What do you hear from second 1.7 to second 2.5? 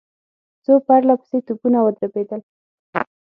ودربېدل.